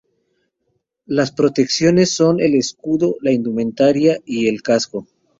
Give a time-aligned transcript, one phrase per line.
[1.05, 5.05] Las protecciones son el escudo, la indumentaria y el casco.